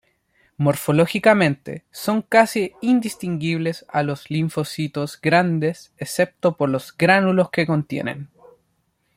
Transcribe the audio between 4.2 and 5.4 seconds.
linfocitos